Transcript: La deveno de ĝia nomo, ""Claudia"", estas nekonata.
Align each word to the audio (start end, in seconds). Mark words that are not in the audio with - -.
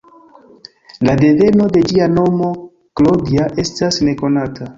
La 1.07 1.13
deveno 1.23 1.67
de 1.75 1.83
ĝia 1.91 2.07
nomo, 2.15 2.49
""Claudia"", 3.01 3.47
estas 3.67 4.03
nekonata. 4.11 4.69